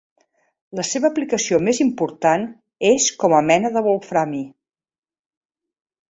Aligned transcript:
La 0.77 0.83
seva 0.91 1.09
aplicació 1.09 1.59
més 1.65 1.81
important 1.85 2.47
és 2.91 3.05
com 3.23 3.35
a 3.39 3.41
mena 3.51 3.71
de 3.75 3.83
wolframi. 3.89 4.41